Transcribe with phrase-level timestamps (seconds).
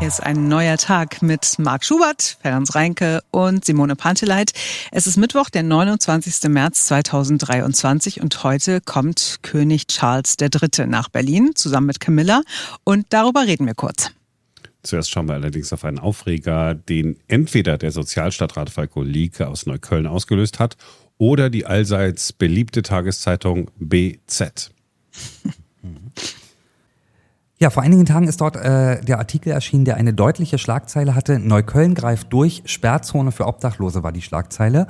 [0.00, 4.52] Hier ist ein neuer Tag mit Marc Schubert, Ferenc Reinke und Simone Panteleit.
[4.92, 6.48] Es ist Mittwoch, der 29.
[6.48, 10.86] März 2023 und heute kommt König Charles III.
[10.86, 12.40] nach Berlin zusammen mit Camilla
[12.82, 14.10] und darüber reden wir kurz.
[14.82, 20.06] Zuerst schauen wir allerdings auf einen Aufreger, den entweder der Sozialstadtrat Falko Lieke aus Neukölln
[20.06, 20.78] ausgelöst hat
[21.18, 24.70] oder die allseits beliebte Tageszeitung BZ.
[27.62, 31.38] Ja, vor einigen Tagen ist dort äh, der Artikel erschienen, der eine deutliche Schlagzeile hatte.
[31.38, 34.86] Neukölln greift durch, Sperrzone für Obdachlose war die Schlagzeile.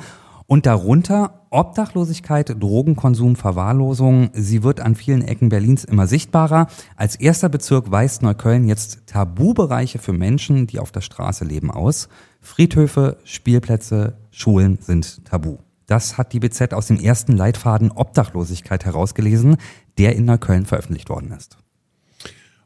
[0.47, 4.30] Und darunter Obdachlosigkeit, Drogenkonsum, Verwahrlosung.
[4.34, 6.69] Sie wird an vielen Ecken Berlins immer sichtbarer.
[6.95, 12.09] Als erster Bezirk weist Neukölln jetzt Tabubereiche für Menschen, die auf der Straße leben, aus.
[12.41, 15.59] Friedhöfe, Spielplätze, Schulen sind tabu.
[15.87, 19.56] Das hat die BZ aus dem ersten Leitfaden Obdachlosigkeit herausgelesen,
[19.98, 21.59] der in Neukölln veröffentlicht worden ist.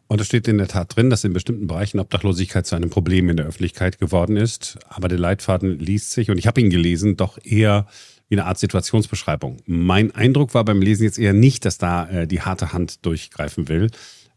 [0.06, 3.28] Und es steht in der Tat drin, dass in bestimmten Bereichen Obdachlosigkeit zu einem Problem
[3.30, 4.78] in der Öffentlichkeit geworden ist.
[4.88, 7.86] Aber der Leitfaden liest sich, und ich habe ihn gelesen, doch eher
[8.28, 9.58] wie eine Art Situationsbeschreibung.
[9.66, 13.68] Mein Eindruck war beim Lesen jetzt eher nicht, dass da äh, die harte Hand durchgreifen
[13.68, 13.90] will.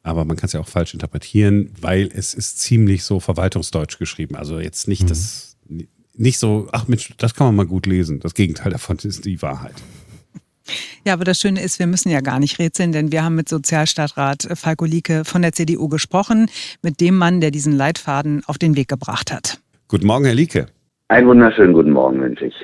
[0.03, 4.35] Aber man kann es ja auch falsch interpretieren, weil es ist ziemlich so verwaltungsdeutsch geschrieben.
[4.35, 5.07] Also jetzt nicht mhm.
[5.07, 5.57] das,
[6.15, 8.19] nicht so, ach Mensch, das kann man mal gut lesen.
[8.21, 9.75] Das Gegenteil davon ist die Wahrheit.
[11.05, 13.49] Ja, aber das Schöne ist, wir müssen ja gar nicht rätseln, denn wir haben mit
[13.49, 16.49] Sozialstadtrat Falko Lieke von der CDU gesprochen,
[16.81, 19.59] mit dem Mann, der diesen Leitfaden auf den Weg gebracht hat.
[19.87, 20.67] Guten Morgen, Herr Lieke.
[21.07, 22.55] Einen wunderschönen guten Morgen wünsche ich.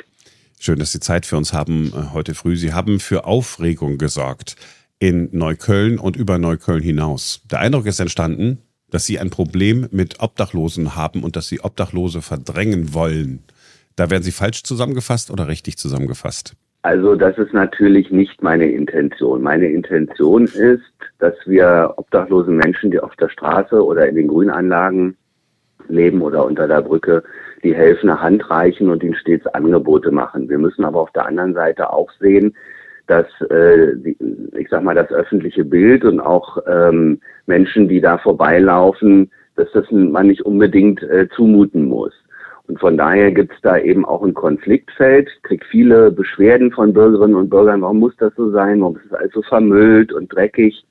[0.59, 2.55] Schön, dass Sie Zeit für uns haben äh, heute früh.
[2.55, 4.55] Sie haben für Aufregung gesorgt
[4.99, 7.41] in Neukölln und über Neukölln hinaus.
[7.51, 8.59] Der Eindruck ist entstanden,
[8.89, 13.43] dass Sie ein Problem mit Obdachlosen haben und dass Sie Obdachlose verdrängen wollen.
[13.95, 16.55] Da werden Sie falsch zusammengefasst oder richtig zusammengefasst?
[16.83, 19.41] Also das ist natürlich nicht meine Intention.
[19.41, 20.83] Meine Intention ist,
[21.19, 25.15] dass wir obdachlosen Menschen, die auf der Straße oder in den Grünanlagen
[25.87, 27.23] leben oder unter der Brücke,
[27.63, 30.49] die helfende Hand reichen und ihnen stets Angebote machen.
[30.49, 32.53] Wir müssen aber auf der anderen Seite auch sehen,
[33.07, 33.93] dass äh,
[34.57, 39.89] ich sag mal das öffentliche Bild und auch ähm, Menschen, die da vorbeilaufen, dass das
[39.89, 42.13] man nicht unbedingt äh, zumuten muss.
[42.67, 45.29] Und von daher gibt es da eben auch ein Konfliktfeld.
[45.35, 49.05] Ich krieg viele Beschwerden von Bürgerinnen und Bürgern, warum muss das so sein, warum ist
[49.07, 50.85] es also vermüllt und dreckig.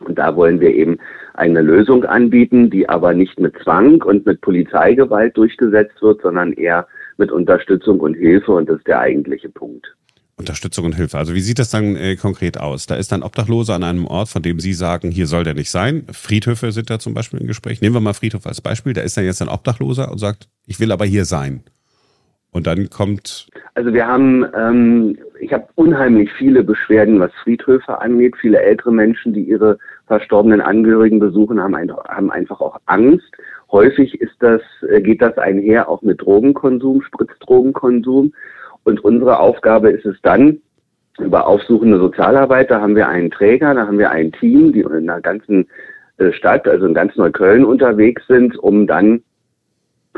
[0.00, 0.98] Und da wollen wir eben
[1.34, 6.86] eine Lösung anbieten, die aber nicht mit Zwang und mit Polizeigewalt durchgesetzt wird, sondern eher
[7.16, 8.52] mit Unterstützung und Hilfe.
[8.52, 9.94] Und das ist der eigentliche Punkt.
[10.36, 11.18] Unterstützung und Hilfe.
[11.18, 12.86] Also wie sieht das dann äh, konkret aus?
[12.86, 15.70] Da ist ein Obdachloser an einem Ort, von dem Sie sagen, hier soll der nicht
[15.70, 16.04] sein.
[16.12, 17.80] Friedhöfe sind da zum Beispiel im Gespräch.
[17.80, 18.94] Nehmen wir mal Friedhof als Beispiel.
[18.94, 21.62] Da ist dann jetzt ein Obdachloser und sagt, ich will aber hier sein.
[22.50, 23.48] Und dann kommt.
[23.74, 28.36] Also wir haben, ähm, ich habe unheimlich viele Beschwerden, was Friedhöfe angeht.
[28.40, 33.30] Viele ältere Menschen, die ihre verstorbenen Angehörigen besuchen, haben, ein, haben einfach auch Angst.
[33.72, 38.32] Häufig ist das, äh, geht das einher auch mit Drogenkonsum, Spritzdrogenkonsum.
[38.84, 40.60] Und unsere Aufgabe ist es dann,
[41.18, 45.06] über aufsuchende Sozialarbeit, da haben wir einen Träger, da haben wir ein Team, die in
[45.06, 45.66] der ganzen
[46.18, 49.22] äh, Stadt, also in ganz Neukölln unterwegs sind, um dann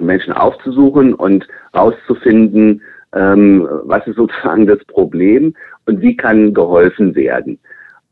[0.00, 2.82] Menschen aufzusuchen und rauszufinden,
[3.14, 5.54] ähm, was ist sozusagen das Problem
[5.86, 7.58] und wie kann geholfen werden.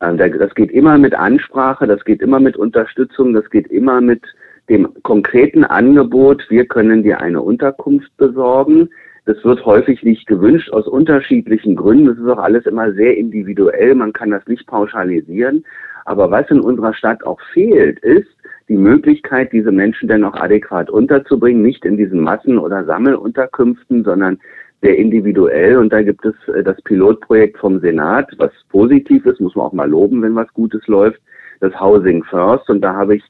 [0.00, 4.22] Ähm, das geht immer mit Ansprache, das geht immer mit Unterstützung, das geht immer mit
[4.68, 8.88] dem konkreten Angebot, wir können dir eine Unterkunft besorgen.
[9.26, 12.06] Das wird häufig nicht gewünscht aus unterschiedlichen Gründen.
[12.06, 13.94] Das ist auch alles immer sehr individuell.
[13.94, 15.64] Man kann das nicht pauschalisieren.
[16.04, 18.28] Aber was in unserer Stadt auch fehlt, ist
[18.68, 24.38] die Möglichkeit, diese Menschen dennoch adäquat unterzubringen, nicht in diesen Massen- oder Sammelunterkünften, sondern
[24.82, 25.78] sehr individuell.
[25.78, 29.72] Und da gibt es äh, das Pilotprojekt vom Senat, was positiv ist, muss man auch
[29.72, 31.20] mal loben, wenn was Gutes läuft,
[31.60, 32.68] das Housing First.
[32.68, 33.24] Und da habe ich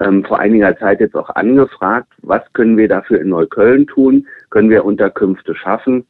[0.00, 4.26] ähm, vor einiger Zeit jetzt auch angefragt, was können wir dafür in Neukölln tun?
[4.50, 6.04] Können wir Unterkünfte schaffen,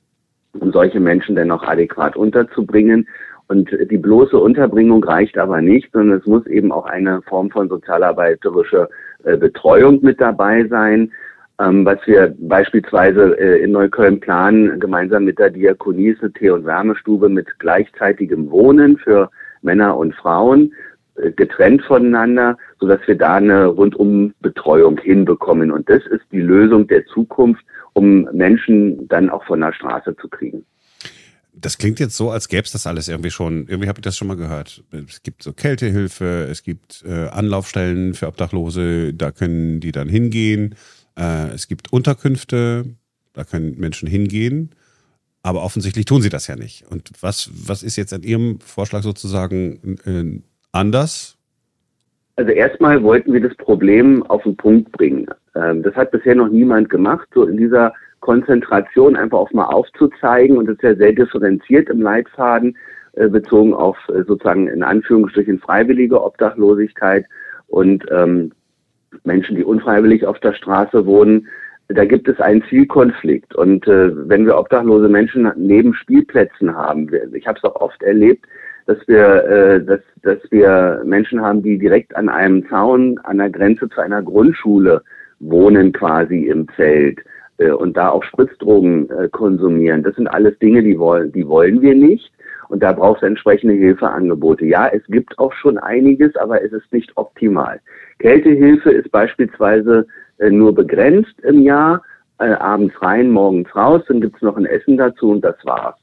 [0.59, 3.07] um solche Menschen denn noch adäquat unterzubringen?
[3.49, 7.69] Und die bloße Unterbringung reicht aber nicht, sondern es muss eben auch eine Form von
[7.69, 8.89] sozialarbeiterischer
[9.25, 11.11] äh, Betreuung mit dabei sein.
[11.61, 16.51] Ähm, was wir beispielsweise äh, in Neukölln planen, gemeinsam mit der Diakonie, ist eine Tee-
[16.51, 19.31] und Wärmestube mit gleichzeitigem Wohnen für
[19.63, 20.73] Männer und Frauen
[21.37, 25.71] getrennt voneinander, sodass wir da eine rundum Betreuung hinbekommen.
[25.71, 30.29] Und das ist die Lösung der Zukunft, um Menschen dann auch von der Straße zu
[30.29, 30.65] kriegen.
[31.53, 33.67] Das klingt jetzt so, als gäbe es das alles irgendwie schon.
[33.69, 34.83] Irgendwie habe ich das schon mal gehört.
[34.93, 40.75] Es gibt so Kältehilfe, es gibt äh, Anlaufstellen für Obdachlose, da können die dann hingehen.
[41.19, 42.87] Äh, es gibt Unterkünfte,
[43.35, 44.71] da können Menschen hingehen.
[45.43, 46.85] Aber offensichtlich tun sie das ja nicht.
[46.91, 50.43] Und was, was ist jetzt an Ihrem Vorschlag sozusagen äh,
[50.73, 51.37] anders?
[52.37, 55.27] Also erstmal wollten wir das Problem auf den Punkt bringen.
[55.55, 60.57] Ähm, das hat bisher noch niemand gemacht, so in dieser Konzentration einfach auch mal aufzuzeigen
[60.57, 62.77] und das ist ja sehr differenziert im Leitfaden
[63.15, 67.27] äh, bezogen auf äh, sozusagen in Anführungsstrichen freiwillige Obdachlosigkeit
[67.67, 68.53] und ähm,
[69.25, 71.49] Menschen, die unfreiwillig auf der Straße wohnen.
[71.89, 73.55] Da gibt es einen Zielkonflikt.
[73.55, 78.47] Und äh, wenn wir obdachlose Menschen neben Spielplätzen haben, ich habe es auch oft erlebt,
[78.87, 83.51] dass wir, äh, dass, dass wir Menschen haben, die direkt an einem Zaun an der
[83.51, 85.03] Grenze zu einer Grundschule
[85.41, 87.21] wohnen, quasi im Zelt
[87.59, 90.03] äh, und da auch Spritzdrogen äh, konsumieren.
[90.03, 92.33] Das sind alles Dinge, die wollen, die wollen wir nicht.
[92.69, 94.65] Und da braucht es entsprechende Hilfeangebote.
[94.65, 97.81] Ja, es gibt auch schon einiges, aber es ist nicht optimal.
[98.21, 100.07] Kältehilfe ist beispielsweise
[100.39, 102.03] äh, nur begrenzt im Jahr,
[102.39, 106.00] äh, abends rein, morgens raus, dann gibt's noch ein Essen dazu und das war's.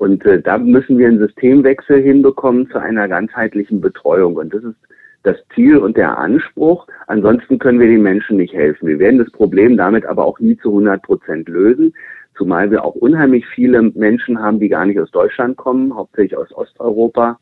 [0.00, 4.36] Und äh, da müssen wir einen Systemwechsel hinbekommen zu einer ganzheitlichen Betreuung.
[4.36, 4.78] Und das ist
[5.24, 6.86] das Ziel und der Anspruch.
[7.06, 8.88] Ansonsten können wir den Menschen nicht helfen.
[8.88, 11.92] Wir werden das Problem damit aber auch nie zu 100 Prozent lösen,
[12.34, 16.50] zumal wir auch unheimlich viele Menschen haben, die gar nicht aus Deutschland kommen, hauptsächlich aus
[16.50, 17.38] Osteuropa,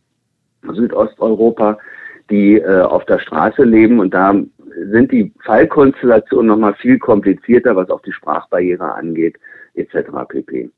[0.69, 1.79] Südosteuropa,
[2.29, 4.35] die äh, auf der Straße leben und da
[4.91, 9.37] sind die Fallkonstellationen nochmal viel komplizierter, was auch die Sprachbarriere angeht,
[9.75, 10.11] etc.
[10.29, 10.71] pp.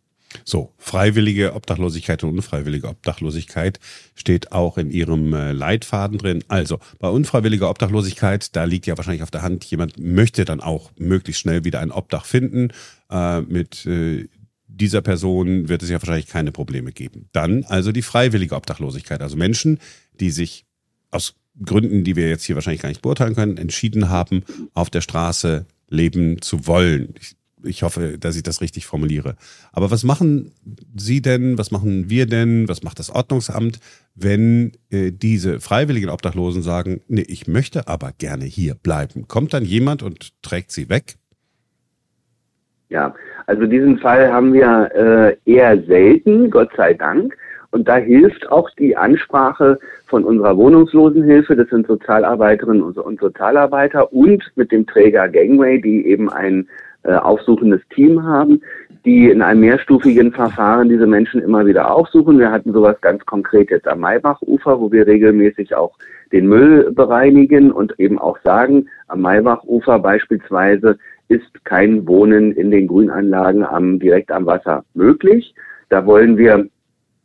[0.50, 3.78] So, freiwillige Obdachlosigkeit und unfreiwillige Obdachlosigkeit
[4.16, 6.42] steht auch in Ihrem äh, Leitfaden drin.
[6.48, 10.90] Also, bei unfreiwilliger Obdachlosigkeit, da liegt ja wahrscheinlich auf der Hand, jemand möchte dann auch
[10.98, 12.72] möglichst schnell wieder ein Obdach finden.
[13.12, 14.28] Äh, mit äh,
[14.66, 17.28] dieser Person wird es ja wahrscheinlich keine Probleme geben.
[17.30, 19.22] Dann also die freiwillige Obdachlosigkeit.
[19.22, 19.78] Also Menschen,
[20.18, 20.64] die sich
[21.12, 24.42] aus Gründen, die wir jetzt hier wahrscheinlich gar nicht beurteilen können, entschieden haben,
[24.74, 27.14] auf der Straße leben zu wollen.
[27.20, 29.36] Ich, ich hoffe, dass ich das richtig formuliere.
[29.72, 30.52] Aber was machen
[30.96, 33.80] Sie denn, was machen wir denn, was macht das Ordnungsamt,
[34.14, 39.28] wenn äh, diese freiwilligen Obdachlosen sagen, nee, ich möchte aber gerne hier bleiben?
[39.28, 41.14] Kommt dann jemand und trägt sie weg?
[42.88, 43.14] Ja,
[43.46, 47.36] also diesen Fall haben wir äh, eher selten, Gott sei Dank.
[47.70, 54.42] Und da hilft auch die Ansprache von unserer Wohnungslosenhilfe, das sind Sozialarbeiterinnen und Sozialarbeiter und
[54.56, 56.68] mit dem Träger Gangway, die eben ein
[57.02, 58.62] äh, aufsuchendes Team haben,
[59.04, 62.38] die in einem mehrstufigen Verfahren diese Menschen immer wieder aufsuchen.
[62.38, 65.96] Wir hatten sowas ganz konkret jetzt am Maybachufer, wo wir regelmäßig auch
[66.32, 70.98] den Müll bereinigen und eben auch sagen, am Maybachufer beispielsweise
[71.28, 75.54] ist kein Wohnen in den Grünanlagen am, direkt am Wasser möglich.
[75.88, 76.68] Da wollen wir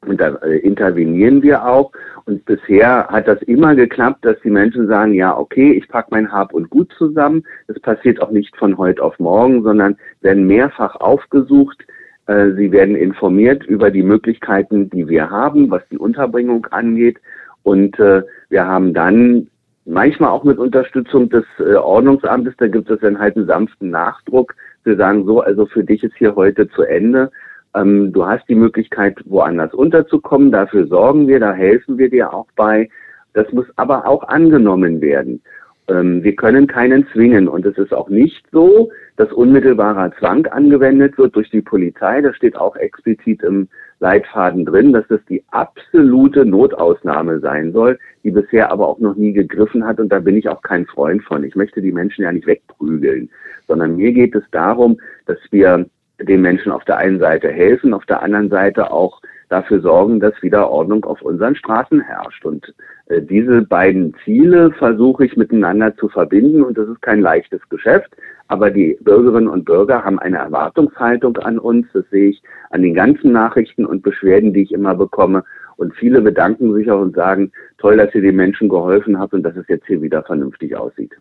[0.07, 1.91] und da äh, intervenieren wir auch.
[2.25, 6.31] Und bisher hat das immer geklappt, dass die Menschen sagen, ja, okay, ich packe mein
[6.31, 7.43] Hab und Gut zusammen.
[7.67, 11.85] Das passiert auch nicht von heute auf morgen, sondern werden mehrfach aufgesucht.
[12.27, 17.17] Äh, sie werden informiert über die Möglichkeiten, die wir haben, was die Unterbringung angeht.
[17.63, 19.47] Und äh, wir haben dann
[19.85, 24.55] manchmal auch mit Unterstützung des Ordnungsamtes, da gibt es dann halt einen sanften Nachdruck.
[24.83, 27.31] Wir sagen so, also für dich ist hier heute zu Ende.
[27.75, 30.51] Ähm, du hast die Möglichkeit, woanders unterzukommen.
[30.51, 32.89] Dafür sorgen wir, da helfen wir dir auch bei.
[33.33, 35.41] Das muss aber auch angenommen werden.
[35.87, 37.47] Ähm, wir können keinen zwingen.
[37.47, 42.21] Und es ist auch nicht so, dass unmittelbarer Zwang angewendet wird durch die Polizei.
[42.21, 43.67] Das steht auch explizit im
[43.99, 49.33] Leitfaden drin, dass das die absolute Notausnahme sein soll, die bisher aber auch noch nie
[49.33, 49.99] gegriffen hat.
[49.99, 51.43] Und da bin ich auch kein Freund von.
[51.43, 53.29] Ich möchte die Menschen ja nicht wegprügeln,
[53.67, 55.85] sondern mir geht es darum, dass wir
[56.19, 60.41] den Menschen auf der einen Seite helfen, auf der anderen Seite auch dafür sorgen, dass
[60.41, 62.45] wieder Ordnung auf unseren Straßen herrscht.
[62.45, 62.73] Und
[63.07, 68.15] äh, diese beiden Ziele versuche ich miteinander zu verbinden und das ist kein leichtes Geschäft.
[68.47, 71.87] Aber die Bürgerinnen und Bürger haben eine Erwartungshaltung an uns.
[71.93, 75.43] Das sehe ich an den ganzen Nachrichten und Beschwerden, die ich immer bekomme.
[75.77, 79.43] Und viele bedanken sich auch und sagen, toll, dass ihr den Menschen geholfen habt und
[79.43, 81.11] dass es jetzt hier wieder vernünftig aussieht.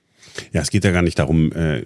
[0.52, 1.82] Ja, es geht ja gar nicht darum, äh,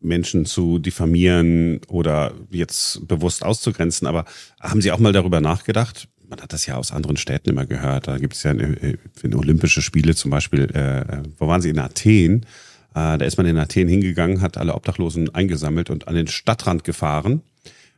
[0.00, 4.24] Menschen zu diffamieren oder jetzt bewusst auszugrenzen, aber
[4.60, 6.08] haben Sie auch mal darüber nachgedacht?
[6.28, 8.08] Man hat das ja aus anderen Städten immer gehört.
[8.08, 8.96] Da gibt es ja äh,
[9.34, 10.64] Olympische Spiele zum Beispiel.
[10.74, 12.46] Äh, wo waren Sie in Athen?
[12.94, 17.40] da ist man in Athen hingegangen, hat alle Obdachlosen eingesammelt und an den Stadtrand gefahren,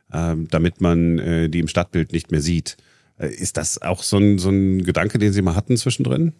[0.09, 2.77] damit man die im Stadtbild nicht mehr sieht.
[3.17, 6.33] Ist das auch so ein, so ein Gedanke, den Sie mal hatten zwischendrin?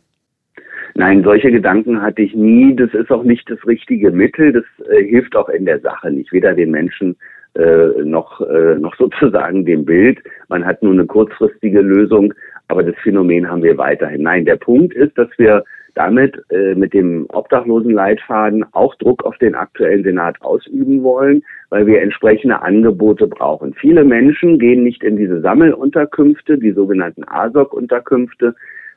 [0.98, 2.75] Nein, solche Gedanken hatte ich nie.
[2.75, 4.53] Das ist auch nicht das richtige Mittel.
[4.53, 6.32] Das äh, hilft auch in der Sache nicht.
[6.32, 7.17] Weder den Menschen
[7.55, 10.20] äh, noch, äh, noch sozusagen dem Bild.
[10.48, 12.34] Man hat nur eine kurzfristige Lösung,
[12.70, 14.24] aber das Phänomen haben wir weiterhin.
[14.24, 15.63] Nein, der Punkt ist, dass wir
[15.96, 22.02] damit äh, mit dem Obdachlosenleitfaden auch Druck auf den aktuellen Senat ausüben wollen, weil wir
[22.02, 23.74] entsprechende Angebote brauchen.
[23.74, 28.56] Viele Menschen gehen nicht in diese Sammelunterkünfte, die sogenannten ASOC-Unterkünfte,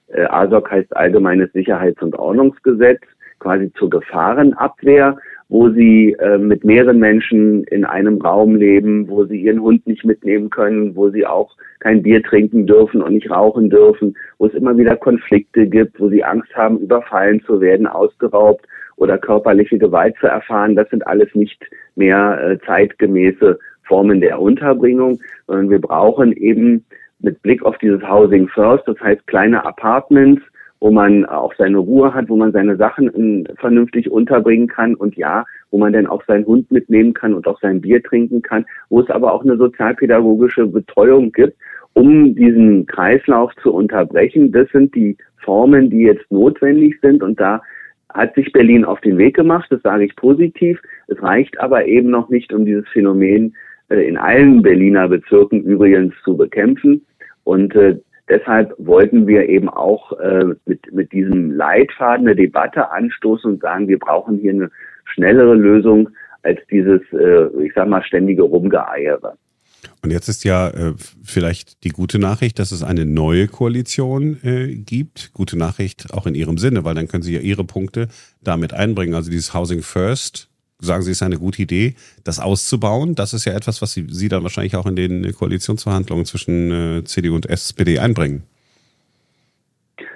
[0.09, 3.01] äh, ASOC heißt Allgemeines Sicherheits- und Ordnungsgesetz.
[3.41, 5.17] quasi zur Gefahrenabwehr,
[5.49, 10.05] wo sie äh, mit mehreren Menschen in einem Raum leben, wo sie ihren Hund nicht
[10.05, 14.55] mitnehmen können, wo sie auch kein Bier trinken dürfen und nicht rauchen dürfen, wo es
[14.55, 20.17] immer wieder Konflikte gibt, wo sie Angst haben, überfallen zu werden, ausgeraubt oder körperliche Gewalt
[20.21, 20.77] zu erfahren.
[20.77, 21.65] Das sind alles nicht
[21.97, 26.85] mehr äh, zeitgemäße Formen der Unterbringung, sondern wir brauchen eben
[27.21, 30.43] mit Blick auf dieses Housing First, das heißt kleine Apartments,
[30.81, 35.17] wo man auch seine Ruhe hat, wo man seine Sachen in, vernünftig unterbringen kann und
[35.17, 38.65] ja, wo man dann auch seinen Hund mitnehmen kann und auch sein Bier trinken kann,
[38.89, 41.57] wo es aber auch eine sozialpädagogische Betreuung gibt,
[41.95, 44.53] um diesen Kreislauf zu unterbrechen.
[44.53, 47.61] Das sind die Formen, die jetzt notwendig sind und da
[48.13, 50.81] hat sich Berlin auf den Weg gemacht, das sage ich positiv.
[51.09, 53.55] Es reicht aber eben noch nicht, um dieses Phänomen
[53.91, 57.05] äh, in allen Berliner Bezirken übrigens zu bekämpfen.
[57.45, 63.53] Und äh, deshalb wollten wir eben auch äh, mit, mit diesem Leitfaden eine Debatte anstoßen
[63.53, 64.71] und sagen, wir brauchen hier eine
[65.05, 66.11] schnellere Lösung
[66.43, 69.37] als dieses, äh, ich sag mal, ständige Rumgeeiere.
[70.03, 70.95] Und jetzt ist ja äh,
[71.25, 75.33] vielleicht die gute Nachricht, dass es eine neue Koalition äh, gibt.
[75.35, 78.09] Gute Nachricht auch in Ihrem Sinne, weil dann können Sie ja Ihre Punkte
[78.43, 79.15] damit einbringen.
[79.15, 81.95] Also dieses Housing First sagen Sie, ist eine gute Idee,
[82.25, 83.15] das auszubauen.
[83.15, 87.05] Das ist ja etwas, was Sie, Sie dann wahrscheinlich auch in den Koalitionsverhandlungen zwischen äh,
[87.05, 88.43] CDU und SPD einbringen.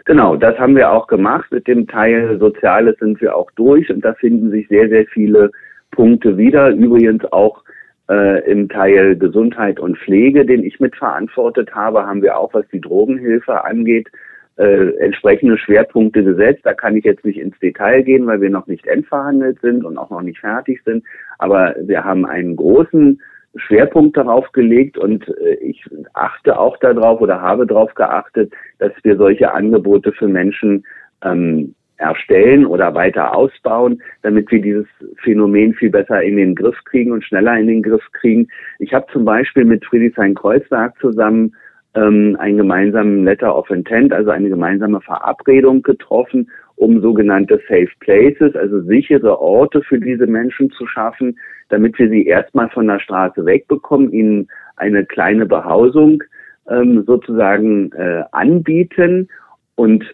[0.04, 1.50] Genau, das haben wir auch gemacht.
[1.52, 5.50] Mit dem Teil Soziales sind wir auch durch und da finden sich sehr, sehr viele
[5.90, 6.70] Punkte wieder.
[6.70, 7.62] Übrigens auch
[8.08, 12.80] äh, im Teil Gesundheit und Pflege, den ich mitverantwortet habe, haben wir auch, was die
[12.80, 14.08] Drogenhilfe angeht,
[14.56, 16.60] äh, entsprechende Schwerpunkte gesetzt.
[16.64, 19.98] Da kann ich jetzt nicht ins Detail gehen, weil wir noch nicht endverhandelt sind und
[19.98, 21.04] auch noch nicht fertig sind.
[21.38, 23.20] Aber wir haben einen großen
[23.56, 29.16] Schwerpunkt darauf gelegt und äh, ich achte auch darauf oder habe darauf geachtet, dass wir
[29.16, 30.84] solche Angebote für Menschen
[31.22, 34.86] ähm, erstellen oder weiter ausbauen, damit wir dieses
[35.22, 38.48] Phänomen viel besser in den Griff kriegen und schneller in den Griff kriegen.
[38.78, 41.54] Ich habe zum Beispiel mit Friedrichshain-Kreuzberg zusammen
[41.94, 48.56] ähm, einen gemeinsamen Letter of Intent, also eine gemeinsame Verabredung getroffen, um sogenannte Safe Places,
[48.56, 53.44] also sichere Orte für diese Menschen zu schaffen, damit wir sie erstmal von der Straße
[53.44, 56.22] wegbekommen, ihnen eine kleine Behausung
[56.68, 59.28] ähm, sozusagen äh, anbieten
[59.74, 60.04] und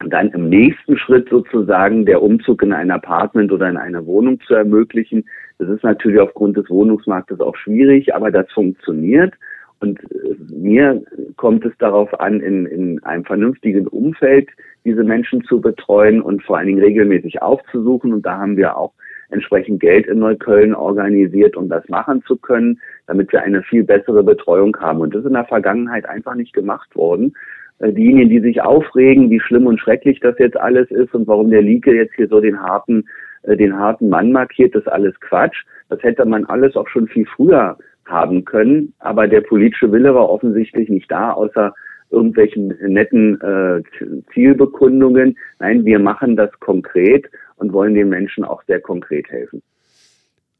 [0.00, 4.54] dann im nächsten Schritt sozusagen der Umzug in ein Apartment oder in eine Wohnung zu
[4.54, 5.24] ermöglichen.
[5.58, 9.34] Das ist natürlich aufgrund des Wohnungsmarktes auch schwierig, aber das funktioniert.
[9.80, 11.02] Und äh, mir
[11.36, 14.48] kommt es darauf an, in, in einem vernünftigen Umfeld
[14.84, 18.12] diese Menschen zu betreuen und vor allen Dingen regelmäßig aufzusuchen.
[18.12, 18.92] Und da haben wir auch
[19.30, 24.22] entsprechend Geld in Neukölln organisiert, um das machen zu können, damit wir eine viel bessere
[24.22, 25.00] Betreuung haben.
[25.00, 27.34] Und das ist in der Vergangenheit einfach nicht gemacht worden.
[27.78, 31.50] Äh, diejenigen, die sich aufregen, wie schlimm und schrecklich das jetzt alles ist und warum
[31.50, 33.04] der Lieke jetzt hier so den harten,
[33.42, 35.64] äh, den harten Mann markiert, das ist alles Quatsch.
[35.88, 38.94] Das hätte man alles auch schon viel früher haben können.
[38.98, 41.74] Aber der politische Wille war offensichtlich nicht da, außer
[42.10, 43.82] irgendwelchen netten äh,
[44.32, 45.36] Zielbekundungen.
[45.58, 49.62] Nein, wir machen das konkret und wollen den Menschen auch sehr konkret helfen.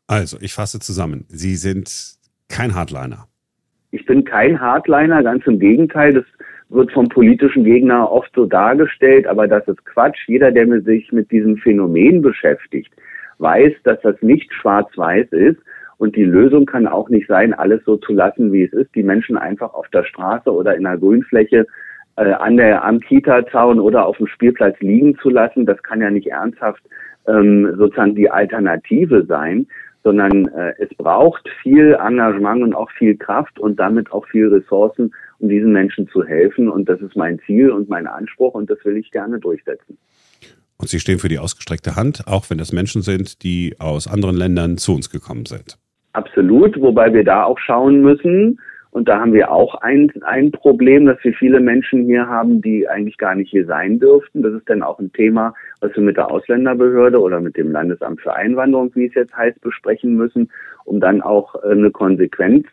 [0.08, 1.24] Also, ich fasse zusammen.
[1.28, 2.16] Sie sind
[2.48, 3.26] kein Hardliner.
[3.90, 6.14] Ich bin kein Hardliner, ganz im Gegenteil.
[6.14, 6.24] Das
[6.68, 10.26] wird vom politischen Gegner oft so dargestellt, aber das ist Quatsch.
[10.26, 12.92] Jeder, der sich mit diesem Phänomen beschäftigt,
[13.38, 15.58] weiß, dass das nicht schwarz-weiß ist
[15.98, 19.02] und die Lösung kann auch nicht sein, alles so zu lassen, wie es ist, die
[19.02, 21.66] Menschen einfach auf der Straße oder in der Grünfläche
[22.16, 25.66] äh, an der am Kita-Zaun oder auf dem Spielplatz liegen zu lassen.
[25.66, 26.82] Das kann ja nicht ernsthaft
[27.26, 29.66] ähm, sozusagen die Alternative sein,
[30.04, 35.14] sondern äh, es braucht viel Engagement und auch viel Kraft und damit auch viel Ressourcen,
[35.38, 36.68] um diesen Menschen zu helfen.
[36.68, 39.98] Und das ist mein Ziel und mein Anspruch und das will ich gerne durchsetzen.
[40.78, 44.36] Und Sie stehen für die ausgestreckte Hand, auch wenn das Menschen sind, die aus anderen
[44.36, 45.78] Ländern zu uns gekommen sind.
[46.16, 48.58] Absolut, wobei wir da auch schauen müssen,
[48.90, 52.88] und da haben wir auch ein, ein Problem, dass wir viele Menschen hier haben, die
[52.88, 54.42] eigentlich gar nicht hier sein dürften.
[54.42, 58.22] Das ist dann auch ein Thema, was wir mit der Ausländerbehörde oder mit dem Landesamt
[58.22, 60.50] für Einwanderung, wie es jetzt heißt, besprechen müssen,
[60.86, 62.66] um dann auch äh, eine Konsequenz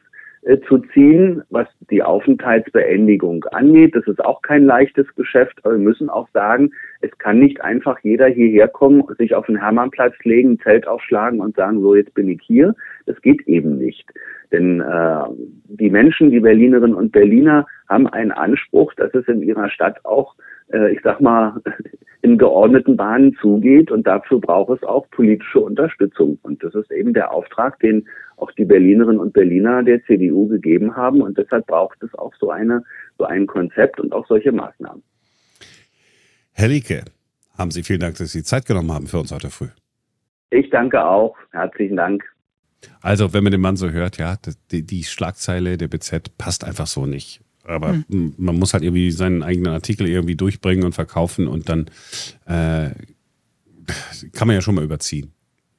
[0.68, 3.96] zu ziehen, was die Aufenthaltsbeendigung angeht.
[3.96, 6.72] Das ist auch kein leichtes Geschäft, aber wir müssen auch sagen,
[7.02, 11.56] es kann nicht einfach jeder hierher kommen, sich auf den Hermannplatz legen, Zelt aufschlagen und
[11.56, 12.76] sagen, so jetzt bin ich hier.
[13.06, 14.10] Das geht eben nicht.
[14.52, 15.24] Denn äh,
[15.68, 20.36] die Menschen, die Berlinerinnen und Berliner, haben einen Anspruch, dass es in ihrer Stadt auch,
[20.38, 20.53] äh,
[20.92, 21.62] ich sag mal,
[22.22, 23.92] in geordneten Bahnen zugeht.
[23.92, 26.40] Und dafür braucht es auch politische Unterstützung.
[26.44, 30.96] Und das ist eben der Auftrag, den auch die Berlinerinnen und Berliner der CDU gegeben
[30.96, 31.22] haben.
[31.22, 32.84] Und deshalb braucht es auch so eine,
[33.18, 35.04] so ein Konzept und auch solche Maßnahmen.
[36.54, 37.04] Herr Lieke,
[37.58, 39.68] haben Sie vielen Dank, dass Sie Zeit genommen haben für uns heute früh.
[40.50, 41.36] Ich danke auch.
[41.52, 42.24] Herzlichen Dank.
[43.02, 44.38] Also, wenn man den Mann so hört, ja,
[44.72, 47.42] die, die Schlagzeile der BZ passt einfach so nicht.
[47.66, 48.34] Aber hm.
[48.38, 51.86] man muss halt irgendwie seinen eigenen Artikel irgendwie durchbringen und verkaufen und dann
[52.46, 52.92] äh,
[54.34, 55.32] kann man ja schon mal überziehen.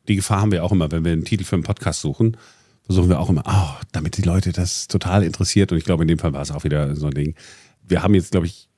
[0.08, 2.36] Die Gefahr haben wir auch immer, wenn wir einen Titel für einen Podcast suchen,
[2.84, 5.72] versuchen wir auch immer, oh, damit die Leute das total interessiert.
[5.72, 7.34] Und ich glaube, in dem Fall war es auch wieder so ein Ding.
[7.82, 8.68] Wir haben jetzt, glaube ich,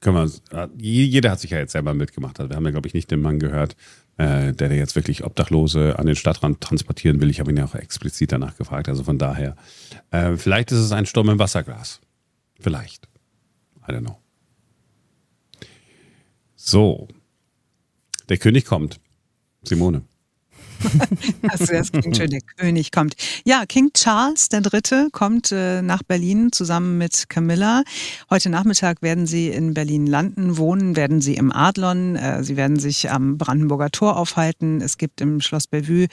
[0.00, 2.40] können wir, jeder hat sich ja jetzt selber mitgemacht.
[2.40, 3.76] Also wir haben ja, glaube ich, nicht den Mann gehört,
[4.16, 7.28] äh, der, der jetzt wirklich Obdachlose an den Stadtrand transportieren will.
[7.28, 8.88] Ich habe ihn ja auch explizit danach gefragt.
[8.88, 9.56] Also von daher,
[10.10, 12.00] äh, vielleicht ist es ein Sturm im Wasserglas.
[12.60, 13.08] Vielleicht.
[13.88, 14.20] I don't know.
[16.54, 17.08] So.
[18.28, 19.00] Der König kommt.
[19.62, 20.04] Simone.
[21.48, 23.14] Also das klingt schön, der König kommt.
[23.44, 25.08] Ja, King Charles III.
[25.12, 27.82] kommt äh, nach Berlin zusammen mit Camilla.
[28.30, 32.16] Heute Nachmittag werden sie in Berlin landen, wohnen werden sie im Adlon.
[32.16, 34.80] Äh, sie werden sich am Brandenburger Tor aufhalten.
[34.80, 36.06] Es gibt im Schloss Bellevue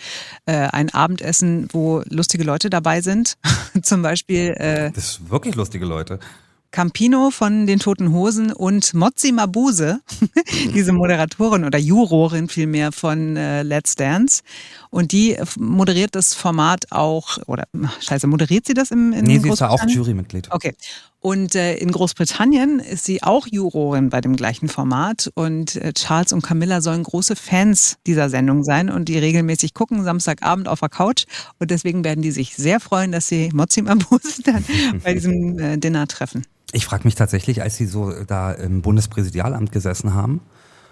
[0.45, 3.37] äh, ein Abendessen, wo lustige Leute dabei sind.
[3.81, 4.53] Zum Beispiel.
[4.57, 6.19] Äh, das sind wirklich lustige Leute.
[6.71, 10.01] Campino von den Toten Hosen und Mozzi Mabuse,
[10.73, 14.41] diese Moderatorin oder Jurorin vielmehr von äh, Let's Dance.
[14.89, 17.65] Und die moderiert das Format auch, oder
[17.99, 20.49] scheiße, moderiert sie das im in Nee, sie ist da auch Jurymitglied.
[20.51, 20.73] Okay.
[21.19, 25.29] Und äh, in Großbritannien ist sie auch Jurorin bei dem gleichen Format.
[25.33, 30.03] Und äh, Charles und Camilla sollen große Fans dieser Sendung sein und die regelmäßig gucken,
[30.03, 31.25] Samstagabend auf der Couch.
[31.59, 34.63] Und deswegen werden die sich sehr freuen, dass sie Mozzi Mabuse dann
[35.03, 36.45] bei diesem äh, Dinner treffen.
[36.73, 40.41] Ich frage mich tatsächlich, als Sie so da im Bundespräsidialamt gesessen haben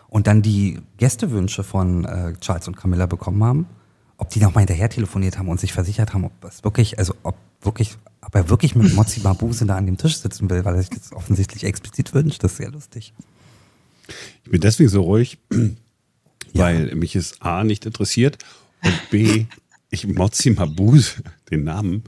[0.07, 3.67] und dann die Gästewünsche von äh, Charles und Camilla bekommen haben,
[4.17, 7.35] ob die nochmal hinterher telefoniert haben und sich versichert haben, ob es wirklich, also ob
[7.61, 10.81] wirklich, ob er wirklich mit Mozzi Mabuse da an dem Tisch sitzen will, weil er
[10.81, 12.43] sich das offensichtlich explizit wünscht.
[12.43, 13.13] Das ist sehr lustig.
[14.43, 15.39] Ich bin deswegen so ruhig,
[16.53, 16.95] weil ja.
[16.95, 18.37] mich es A nicht interessiert
[18.83, 19.45] und B,
[19.89, 22.03] ich Mozzi Mabuse, den Namen,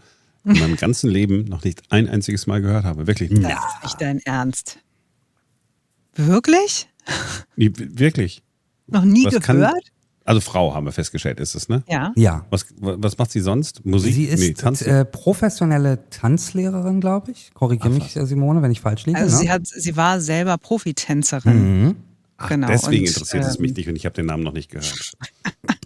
[0.46, 3.08] in meinem ganzen Leben noch nicht ein einziges Mal gehört habe.
[3.08, 3.30] Wirklich.
[3.30, 4.80] Das ist nicht dein Ernst.
[6.15, 6.88] Wirklich?
[7.56, 8.43] Nee, wirklich.
[8.88, 9.74] Noch nie was gehört?
[9.74, 9.82] Kann,
[10.28, 11.84] also Frau haben wir festgestellt, ist es, ne?
[11.88, 12.12] Ja.
[12.18, 12.46] Ja.
[12.50, 13.86] Was, was macht sie sonst?
[13.86, 14.13] Musik?
[14.13, 14.82] Sie ist nee, Tanz?
[14.82, 17.52] Äh, professionelle Tanzlehrerin, glaube ich.
[17.54, 19.18] Korrigiere mich, Simone, wenn ich falsch liege.
[19.18, 19.42] Also ne?
[19.42, 21.86] sie, hat, sie war selber Profitänzerin.
[21.86, 21.96] Mhm.
[22.36, 22.68] Ach, genau.
[22.68, 25.13] Deswegen und, interessiert ähm, es mich nicht und ich habe den Namen noch nicht gehört.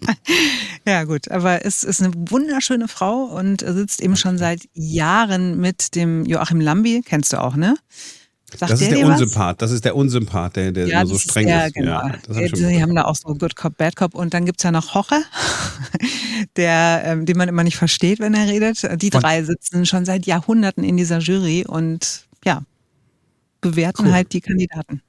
[0.86, 5.94] ja, gut, aber es ist eine wunderschöne Frau und sitzt eben schon seit Jahren mit
[5.94, 7.76] dem Joachim Lambi, kennst du auch, ne?
[8.56, 9.56] Sagt das ist der Unsympath, was?
[9.58, 11.50] das ist der Unsympath, der, der ja, immer so streng ist.
[11.50, 12.02] Ja, genau.
[12.28, 14.94] Ja, die haben da auch so Good Cop, Bad Cop und dann gibt's ja noch
[14.94, 15.22] Hoche,
[16.56, 18.86] der, ähm, den man immer nicht versteht, wenn er redet.
[19.00, 22.62] Die drei sitzen schon seit Jahrhunderten in dieser Jury und ja,
[23.60, 24.12] bewerten cool.
[24.12, 25.00] halt die Kandidaten.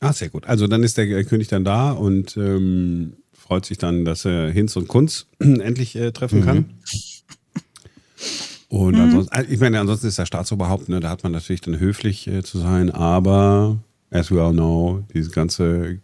[0.00, 0.46] Ah, sehr gut.
[0.46, 4.76] Also dann ist der König dann da und ähm, freut sich dann, dass er Hinz
[4.76, 6.44] und Kunz endlich äh, treffen mhm.
[6.44, 6.74] kann.
[8.74, 9.02] Und mhm.
[9.02, 12.26] ansonsten, äh, ich meine, ansonsten ist der Staatsoberhaupt, ne, da hat man natürlich dann höflich
[12.26, 13.78] äh, zu sein, aber
[14.10, 16.00] as we all know, dieses ganze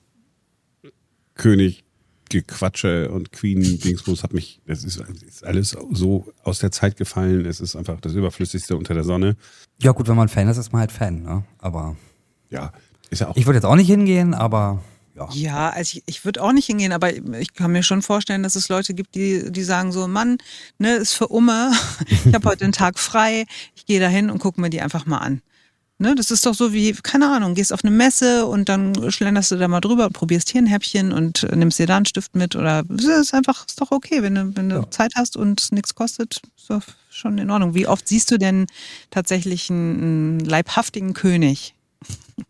[1.34, 1.82] König
[2.28, 7.44] Gequatsche und Queen-Dingsbus hat mich, das ist, ist, alles so aus der Zeit gefallen.
[7.44, 9.34] Es ist einfach das Überflüssigste unter der Sonne.
[9.82, 11.42] Ja, gut, wenn man Fan ist, ist man halt Fan, ne?
[11.58, 11.96] Aber.
[12.50, 12.72] Ja,
[13.10, 13.36] ist ja auch.
[13.36, 14.80] Ich würde jetzt auch nicht hingehen, aber.
[15.20, 18.42] Ja, ja also ich, ich würde auch nicht hingehen, aber ich kann mir schon vorstellen,
[18.42, 20.38] dass es Leute gibt, die, die sagen so, Mann,
[20.78, 21.72] ne, ist für Umme,
[22.24, 25.06] ich habe heute den Tag frei, ich gehe da hin und gucke mir die einfach
[25.06, 25.42] mal an.
[25.98, 29.50] Ne, das ist doch so wie, keine Ahnung, gehst auf eine Messe und dann schlenderst
[29.50, 32.34] du da mal drüber und probierst hier ein Häppchen und nimmst dir da einen Stift
[32.34, 34.90] mit oder es ist einfach, ist doch okay, wenn du, wenn du ja.
[34.90, 37.74] Zeit hast und es nichts kostet, ist doch schon in Ordnung.
[37.74, 38.66] Wie oft siehst du denn
[39.10, 41.74] tatsächlich einen leibhaftigen König?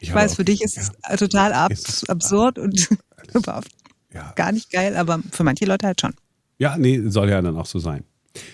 [0.00, 2.88] Ich, ich weiß, für dich ist es ja, total ab ist absurd und
[3.34, 3.68] überhaupt
[4.12, 4.32] ja.
[4.36, 6.14] gar nicht geil, aber für manche Leute halt schon.
[6.58, 8.04] Ja, nee, soll ja dann auch so sein.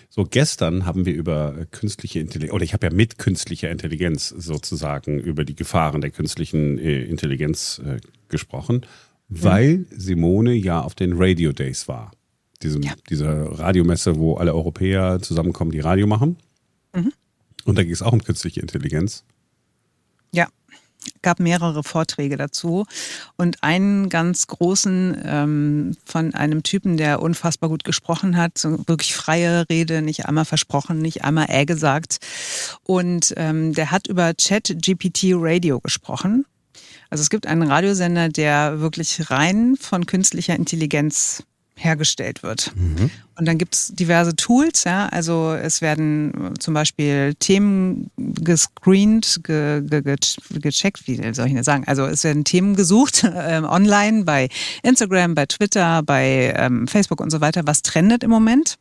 [0.08, 5.18] So, gestern haben wir über künstliche Intelligenz, oder ich habe ja mit künstlicher Intelligenz sozusagen
[5.20, 7.98] über die Gefahren der künstlichen äh, Intelligenz äh,
[8.28, 8.86] gesprochen,
[9.28, 9.86] weil mhm.
[9.90, 12.10] Simone ja auf den Radio Days war.
[12.62, 12.92] Diesem, ja.
[13.08, 16.36] Dieser Radiomesse, wo alle Europäer zusammenkommen, die Radio machen.
[16.94, 17.12] Mhm.
[17.64, 19.24] Und da ging es auch um künstliche Intelligenz.
[21.22, 22.86] Gab mehrere Vorträge dazu
[23.36, 29.14] und einen ganz großen ähm, von einem Typen, der unfassbar gut gesprochen hat, so wirklich
[29.14, 32.18] freie Rede, nicht einmal versprochen, nicht einmal äh gesagt.
[32.84, 36.44] Und ähm, der hat über Chat GPT Radio gesprochen.
[37.10, 41.42] Also es gibt einen Radiosender, der wirklich rein von künstlicher Intelligenz
[41.78, 42.72] hergestellt wird.
[42.76, 43.10] Mhm.
[43.36, 49.82] Und dann gibt es diverse Tools, ja, also es werden zum Beispiel Themen gescreent, ge,
[49.82, 50.16] ge, ge,
[50.60, 51.84] gecheckt, wie soll ich denn sagen?
[51.86, 54.48] Also es werden Themen gesucht äh, online bei
[54.82, 58.76] Instagram, bei Twitter, bei ähm, Facebook und so weiter, was trendet im Moment.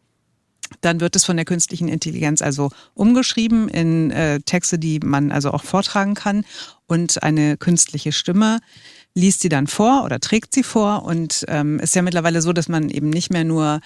[0.82, 5.52] Dann wird es von der künstlichen Intelligenz also umgeschrieben in äh, Texte, die man also
[5.52, 6.44] auch vortragen kann
[6.88, 8.60] und eine künstliche Stimme
[9.18, 11.04] liest sie dann vor oder trägt sie vor.
[11.04, 13.82] Und ähm, ist ja mittlerweile so, dass man eben nicht mehr nur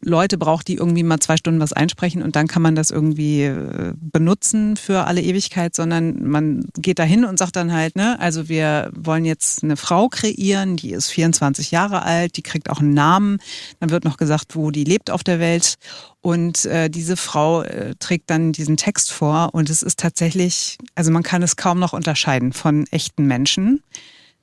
[0.00, 3.42] Leute braucht, die irgendwie mal zwei Stunden was einsprechen und dann kann man das irgendwie
[3.42, 8.48] äh, benutzen für alle Ewigkeit, sondern man geht dahin und sagt dann halt, ne, also
[8.48, 12.94] wir wollen jetzt eine Frau kreieren, die ist 24 Jahre alt, die kriegt auch einen
[12.94, 13.38] Namen,
[13.80, 15.74] dann wird noch gesagt, wo die lebt auf der Welt.
[16.20, 19.50] Und äh, diese Frau äh, trägt dann diesen Text vor.
[19.52, 23.82] Und es ist tatsächlich, also man kann es kaum noch unterscheiden von echten Menschen.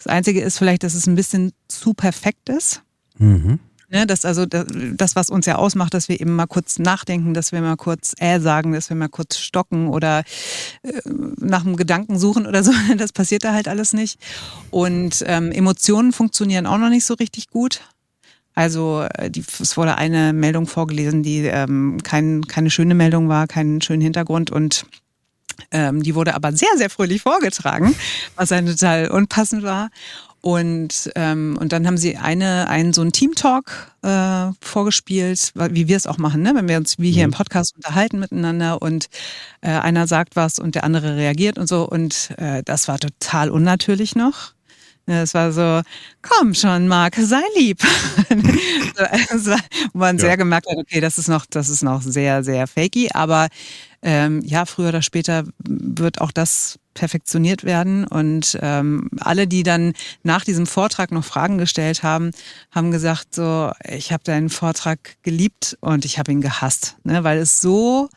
[0.05, 2.83] Das Einzige ist vielleicht, dass es ein bisschen zu perfekt ist.
[3.17, 3.59] Mhm.
[3.89, 7.51] Ne, das also das, was uns ja ausmacht, dass wir eben mal kurz nachdenken, dass
[7.51, 10.23] wir mal kurz äh sagen, dass wir mal kurz stocken oder
[10.83, 11.01] äh,
[11.37, 12.71] nach einem Gedanken suchen oder so.
[12.97, 14.19] Das passiert da halt alles nicht.
[14.69, 17.81] Und ähm, Emotionen funktionieren auch noch nicht so richtig gut.
[18.53, 23.47] Also äh, die, es wurde eine Meldung vorgelesen, die ähm, kein, keine schöne Meldung war,
[23.47, 24.85] keinen schönen Hintergrund und
[25.71, 27.95] ähm, die wurde aber sehr, sehr fröhlich vorgetragen,
[28.35, 29.89] was dann total unpassend war.
[30.45, 35.97] Und, ähm, und dann haben sie eine, einen so einen Team-Talk äh, vorgespielt, wie wir
[35.97, 36.51] es auch machen, ne?
[36.53, 37.33] wenn wir uns wie hier mhm.
[37.33, 39.07] im Podcast unterhalten miteinander und
[39.61, 41.89] äh, einer sagt was und der andere reagiert und so.
[41.89, 44.53] Und äh, das war total unnatürlich noch.
[45.07, 45.81] Es war so,
[46.21, 47.81] komm schon, Marc, sei lieb.
[49.93, 50.21] wo man ja.
[50.21, 53.47] sehr gemerkt hat, okay, das ist noch, das ist noch sehr, sehr fakey, aber
[54.05, 58.05] ähm, ja, früher oder später wird auch das perfektioniert werden.
[58.05, 62.31] Und ähm, alle, die dann nach diesem Vortrag noch Fragen gestellt haben,
[62.69, 67.23] haben gesagt, so, ich habe deinen Vortrag geliebt und ich habe ihn gehasst, ne?
[67.23, 68.09] weil es so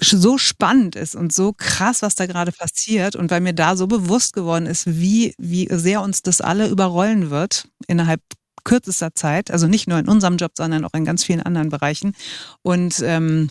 [0.00, 3.88] so spannend ist und so krass, was da gerade passiert und weil mir da so
[3.88, 8.20] bewusst geworden ist, wie, wie sehr uns das alle überrollen wird innerhalb
[8.62, 12.14] kürzester Zeit, also nicht nur in unserem Job, sondern auch in ganz vielen anderen Bereichen.
[12.62, 13.50] Und ähm,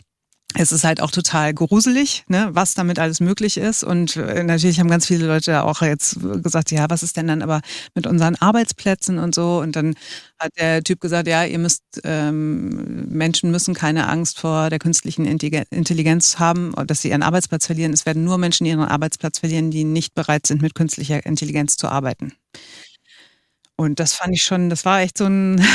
[0.55, 3.83] es ist halt auch total gruselig, ne, was damit alles möglich ist.
[3.83, 7.41] Und äh, natürlich haben ganz viele Leute auch jetzt gesagt, ja, was ist denn dann
[7.41, 7.61] aber
[7.95, 9.59] mit unseren Arbeitsplätzen und so.
[9.59, 9.95] Und dann
[10.39, 15.25] hat der Typ gesagt, ja, ihr müsst, ähm, Menschen müssen keine Angst vor der künstlichen
[15.25, 17.93] Intelligenz haben, dass sie ihren Arbeitsplatz verlieren.
[17.93, 21.87] Es werden nur Menschen ihren Arbeitsplatz verlieren, die nicht bereit sind, mit künstlicher Intelligenz zu
[21.87, 22.33] arbeiten.
[23.75, 25.65] Und das fand ich schon, das war echt so ein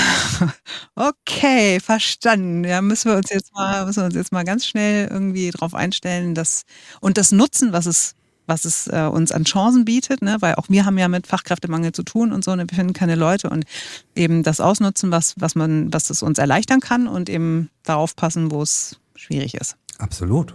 [0.94, 2.64] okay, verstanden.
[2.64, 5.74] Ja, müssen wir uns jetzt mal, müssen wir uns jetzt mal ganz schnell irgendwie drauf
[5.74, 6.62] einstellen, dass
[7.00, 8.14] und das nutzen, was es
[8.48, 10.38] was es äh, uns an Chancen bietet, ne?
[10.40, 13.14] weil auch wir haben ja mit Fachkräftemangel zu tun und so, und wir finden keine
[13.14, 13.64] Leute und
[14.16, 18.50] eben das ausnutzen, was, was man, was es uns erleichtern kann und eben darauf passen,
[18.50, 19.76] wo es schwierig ist.
[19.98, 20.54] Absolut.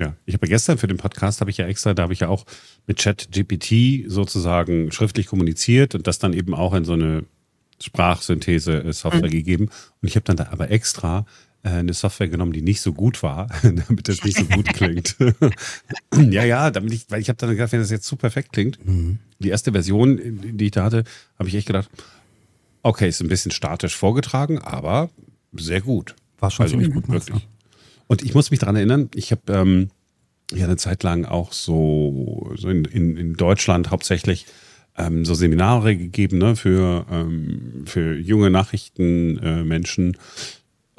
[0.00, 2.28] Ja, ich habe gestern für den Podcast habe ich ja extra, da habe ich ja
[2.28, 2.46] auch
[2.86, 7.24] mit Chat GPT sozusagen schriftlich kommuniziert und das dann eben auch in so eine
[7.82, 9.32] Sprachsynthese-Software mhm.
[9.32, 9.64] gegeben.
[10.00, 11.26] Und ich habe dann da aber extra
[11.62, 15.16] äh, eine Software genommen, die nicht so gut war, damit das nicht so gut klingt.
[16.16, 18.84] ja, ja, damit ich, weil ich habe dann gedacht, wenn das jetzt zu perfekt klingt,
[18.86, 19.18] mhm.
[19.38, 20.18] die erste Version,
[20.56, 21.04] die ich da hatte,
[21.38, 21.90] habe ich echt gedacht,
[22.82, 25.10] okay, ist ein bisschen statisch vorgetragen, aber
[25.52, 26.16] sehr gut.
[26.38, 27.46] War schon also, ziemlich gut, wirklich.
[28.10, 29.90] Und ich muss mich daran erinnern, ich habe ähm,
[30.52, 34.46] ja eine Zeit lang auch so, so in, in, in Deutschland hauptsächlich
[34.98, 40.14] ähm, so Seminare gegeben ne, für, ähm, für junge Nachrichtenmenschen,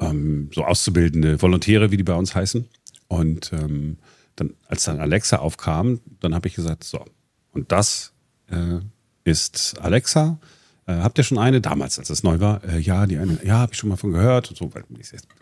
[0.00, 2.66] äh, ähm, so auszubildende Volontäre, wie die bei uns heißen.
[3.08, 3.98] Und ähm,
[4.36, 7.04] dann, als dann Alexa aufkam, dann habe ich gesagt, so,
[7.50, 8.14] und das
[8.50, 8.78] äh,
[9.24, 10.38] ist Alexa.
[10.86, 11.60] Äh, habt ihr schon eine?
[11.60, 14.12] Damals, als es neu war, äh, ja, die eine, ja, habe ich schon mal von
[14.12, 14.84] gehört und so, weil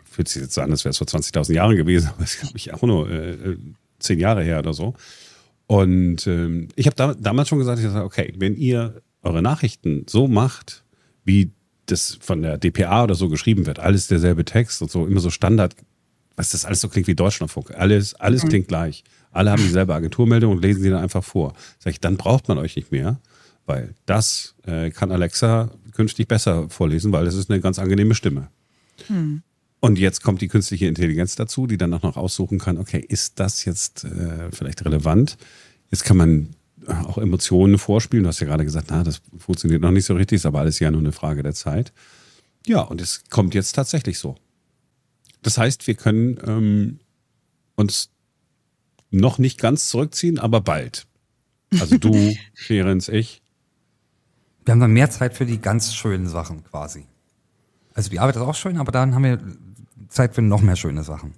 [0.03, 2.41] fühlt sich jetzt so an, als wäre es vor 20.000 Jahren gewesen, aber das ist,
[2.41, 3.57] glaube ich, auch nur äh, äh,
[3.99, 4.93] zehn Jahre her oder so.
[5.67, 10.05] Und ähm, ich habe da, damals schon gesagt, ich sage, okay, wenn ihr eure Nachrichten
[10.09, 10.83] so macht,
[11.23, 11.51] wie
[11.85, 15.29] das von der DPA oder so geschrieben wird, alles derselbe Text und so, immer so
[15.29, 15.75] Standard,
[16.35, 18.49] was das alles so klingt wie Deutschlandfunk, alles, alles mhm.
[18.49, 19.03] klingt gleich.
[19.31, 21.53] Alle haben dieselbe Agenturmeldung und lesen sie dann einfach vor.
[21.79, 23.19] Sag ich, dann braucht man euch nicht mehr,
[23.71, 28.49] weil das äh, kann Alexa künftig besser vorlesen, weil das ist eine ganz angenehme Stimme.
[29.07, 29.43] Mhm.
[29.79, 33.39] Und jetzt kommt die künstliche Intelligenz dazu, die dann auch noch aussuchen kann, okay, ist
[33.39, 35.37] das jetzt äh, vielleicht relevant?
[35.89, 36.49] Jetzt kann man
[36.85, 38.23] auch Emotionen vorspielen.
[38.23, 40.79] Du hast ja gerade gesagt, na, das funktioniert noch nicht so richtig, ist aber alles
[40.79, 41.93] ja nur eine Frage der Zeit.
[42.67, 44.35] Ja, und es kommt jetzt tatsächlich so.
[45.41, 46.99] Das heißt, wir können ähm,
[47.75, 48.09] uns
[49.11, 51.07] noch nicht ganz zurückziehen, aber bald.
[51.79, 53.40] Also du, Ferenz, ich.
[54.63, 57.05] Wir haben dann mehr Zeit für die ganz schönen Sachen quasi.
[57.93, 59.39] Also die Arbeit ist auch schön, aber dann haben wir
[60.09, 61.33] Zeit für noch mehr schöne Sachen.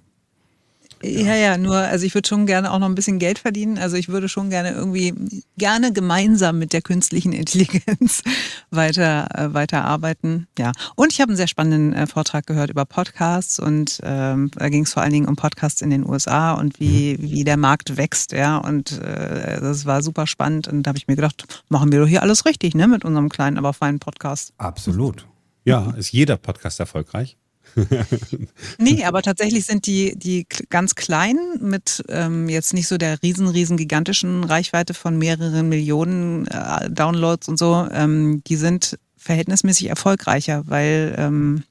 [1.04, 3.78] Ja, ja, nur, also ich würde schon gerne auch noch ein bisschen Geld verdienen.
[3.78, 5.14] Also ich würde schon gerne irgendwie,
[5.58, 8.22] gerne gemeinsam mit der künstlichen Intelligenz
[8.70, 10.46] weiter, äh, weiter arbeiten.
[10.58, 10.72] Ja.
[10.96, 14.84] Und ich habe einen sehr spannenden äh, Vortrag gehört über Podcasts und ähm, da ging
[14.84, 17.22] es vor allen Dingen um Podcasts in den USA und wie, mhm.
[17.22, 18.56] wie der Markt wächst, ja.
[18.56, 20.68] Und äh, das war super spannend.
[20.68, 23.28] Und da habe ich mir gedacht, machen wir doch hier alles richtig, ne, mit unserem
[23.28, 24.52] kleinen, aber feinen Podcast.
[24.56, 25.26] Absolut.
[25.64, 27.36] Ja, ist jeder Podcast erfolgreich?
[28.78, 33.48] nee, aber tatsächlich sind die, die ganz kleinen mit ähm, jetzt nicht so der riesen,
[33.48, 40.64] riesen gigantischen Reichweite von mehreren Millionen äh, Downloads und so, ähm, die sind verhältnismäßig erfolgreicher,
[40.66, 41.64] weil ähm,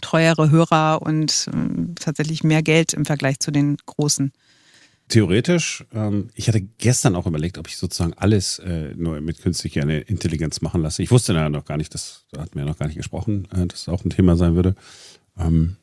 [0.00, 4.32] treuere Hörer und ähm, tatsächlich mehr Geld im Vergleich zu den großen.
[5.08, 9.82] Theoretisch, ähm, ich hatte gestern auch überlegt, ob ich sozusagen alles äh, nur mit künstlicher
[10.08, 11.02] Intelligenz machen lasse.
[11.02, 13.84] Ich wusste ja noch gar nicht, das hat mir noch gar nicht gesprochen, äh, dass
[13.84, 14.74] das auch ein Thema sein würde.
[15.38, 15.76] Ähm,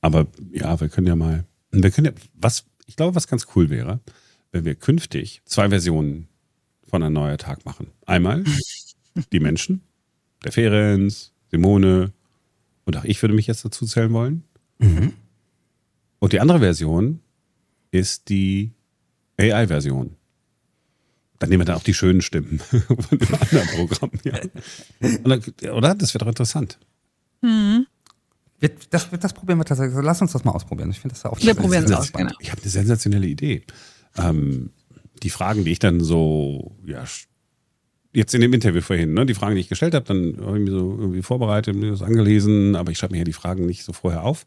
[0.00, 3.70] aber ja, wir können ja mal, wir können ja, was, ich glaube, was ganz cool
[3.70, 4.00] wäre,
[4.52, 6.28] wenn wir künftig zwei Versionen
[6.88, 7.88] von einem neuen Tag machen.
[8.06, 8.44] Einmal
[9.32, 9.82] die Menschen,
[10.44, 12.12] der Ferenz, Simone
[12.84, 14.44] und auch ich würde mich jetzt dazu zählen wollen.
[14.78, 15.12] Mhm.
[16.18, 17.20] Und die andere Version
[17.90, 18.72] ist die
[19.38, 20.16] AI-Version.
[21.38, 24.10] Dann nehmen wir dann auch die schönen Stimmen von dem anderen Programm.
[24.24, 25.72] Ja.
[25.72, 25.94] Oder?
[25.94, 26.78] Das wird doch interessant.
[27.42, 27.86] Mhm.
[28.60, 29.98] Das, das probieren wir tatsächlich.
[30.02, 30.90] Lass uns das mal ausprobieren.
[30.90, 32.32] Ich finde das auch Wir probieren es aus, genau.
[32.40, 33.62] Ich habe eine sensationelle Idee.
[34.16, 34.70] Ähm,
[35.22, 37.04] die Fragen, die ich dann so, ja,
[38.14, 40.64] jetzt in dem Interview vorhin, ne, die Fragen, die ich gestellt habe, dann habe ich
[40.64, 43.84] mir so irgendwie vorbereitet, mir das angelesen, aber ich schreibe mir ja die Fragen nicht
[43.84, 44.46] so vorher auf.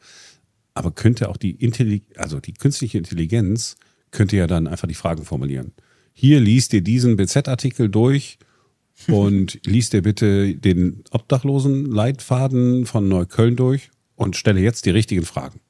[0.74, 3.76] Aber könnte auch die Intelli also die künstliche Intelligenz
[4.12, 5.74] könnte ja dann einfach die Fragen formulieren.
[6.14, 8.40] Hier liest dir diesen BZ-Artikel durch
[9.08, 15.62] und liest dir bitte den Obdachlosen-Leitfaden von Neukölln durch und stelle jetzt die richtigen Fragen.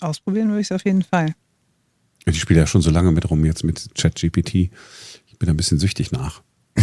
[0.00, 1.34] Ausprobieren würde ich es auf jeden Fall.
[2.24, 4.54] Ich spiele ja schon so lange mit rum jetzt mit ChatGPT.
[4.54, 6.42] Ich bin ein bisschen süchtig nach.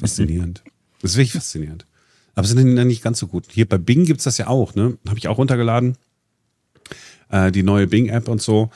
[0.00, 0.62] faszinierend.
[1.02, 1.86] Das ist wirklich faszinierend.
[2.34, 3.46] Aber sie sind dann nicht ganz so gut.
[3.50, 4.96] Hier bei Bing gibt es das ja auch, ne?
[5.08, 5.96] Habe ich auch runtergeladen.
[7.30, 8.70] Äh, die neue Bing-App und so.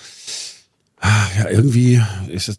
[1.00, 2.58] Ja, irgendwie ist es,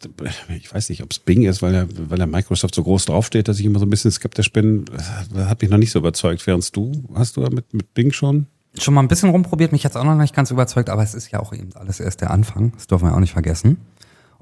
[0.55, 3.49] ich weiß nicht, ob es Bing ist, weil der, weil der Microsoft so groß draufsteht,
[3.49, 4.85] dass ich immer so ein bisschen skeptisch bin.
[4.85, 6.47] Das hat mich noch nicht so überzeugt.
[6.47, 8.47] Während du, hast du mit, mit Bing schon?
[8.77, 11.31] Schon mal ein bisschen rumprobiert, mich jetzt auch noch nicht ganz überzeugt, aber es ist
[11.31, 12.71] ja auch eben alles erst der Anfang.
[12.73, 13.77] Das dürfen wir auch nicht vergessen.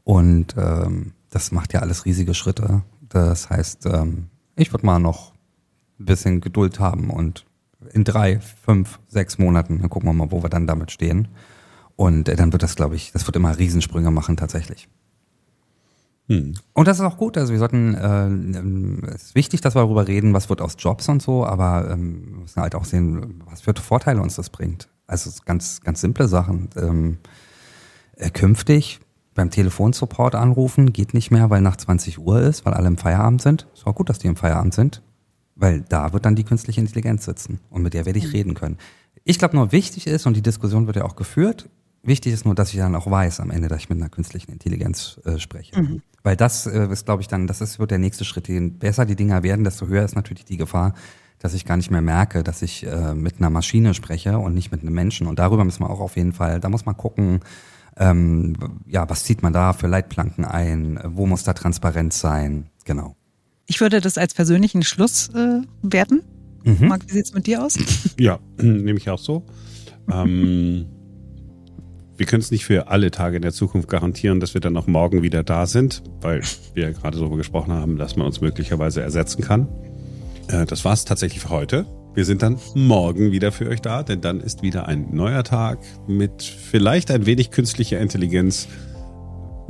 [0.04, 2.84] Und ähm, das macht ja alles riesige Schritte.
[3.10, 5.34] Das heißt, ähm, ich würde mal noch
[6.00, 7.46] ein bisschen Geduld haben und
[7.94, 11.28] in drei, fünf, sechs Monaten, dann gucken wir mal, wo wir dann damit stehen.
[11.96, 14.88] Und äh, dann wird das, glaube ich, das wird immer Riesensprünge machen tatsächlich.
[16.28, 16.56] Hm.
[16.74, 17.38] Und das ist auch gut.
[17.38, 21.08] Also wir sollten, äh, es ist wichtig, dass wir darüber reden, was wird aus Jobs
[21.10, 24.90] und so, aber ähm, wir müssen halt auch sehen, was für Vorteile uns das bringt.
[25.08, 26.70] Also ganz, ganz simple Sachen.
[26.76, 27.18] Ähm,
[28.18, 29.00] äh, künftig
[29.36, 33.42] beim Telefonsupport anrufen geht nicht mehr, weil nach 20 Uhr ist, weil alle im Feierabend
[33.42, 33.68] sind.
[33.74, 35.04] Ist auch gut, dass die im Feierabend sind,
[35.56, 38.32] weil da wird dann die künstliche Intelligenz sitzen und mit der werde ich hm.
[38.32, 38.78] reden können.
[39.24, 41.70] Ich glaube nur wichtig ist, und die Diskussion wird ja auch geführt,
[42.08, 44.52] wichtig ist nur, dass ich dann auch weiß am Ende, dass ich mit einer künstlichen
[44.52, 45.80] Intelligenz äh, spreche.
[45.82, 46.02] Mhm.
[46.24, 48.48] Weil das äh, ist, glaube ich, dann, das ist, wird der nächste Schritt.
[48.48, 50.94] Je besser die Dinger werden, desto höher ist natürlich die Gefahr,
[51.40, 54.72] dass ich gar nicht mehr merke, dass ich äh, mit einer Maschine spreche und nicht
[54.72, 55.28] mit einem Menschen.
[55.28, 57.42] Und darüber müssen wir auch auf jeden Fall, da muss man gucken,
[57.98, 58.56] ähm,
[58.88, 63.16] ja, was zieht man da für Leitplanken ein, wo muss da Transparenz sein, genau.
[63.66, 66.24] Ich würde das als persönlichen Schluss äh, werten.
[66.64, 66.88] Mhm.
[66.88, 67.78] Marc, wie sieht's mit dir aus?
[68.20, 69.46] Ja, nehme ich auch so.
[70.12, 70.86] ähm,
[72.18, 74.88] wir können es nicht für alle Tage in der Zukunft garantieren, dass wir dann auch
[74.88, 76.42] morgen wieder da sind, weil
[76.74, 79.68] wir ja gerade darüber gesprochen haben, dass man uns möglicherweise ersetzen kann.
[80.48, 81.86] Äh, das war es tatsächlich für heute.
[82.16, 85.78] Wir sind dann morgen wieder für euch da, denn dann ist wieder ein neuer Tag
[86.08, 88.68] mit vielleicht ein wenig künstlicher Intelligenz,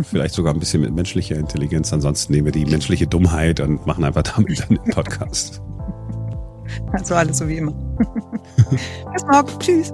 [0.02, 1.92] vielleicht sogar ein bisschen mit menschlicher Intelligenz.
[1.92, 5.62] Ansonsten nehmen wir die menschliche Dummheit und machen einfach damit dann den Podcast.
[6.92, 7.72] Also alles so wie immer.
[9.14, 9.60] Bis morgen.
[9.60, 9.94] Tschüss.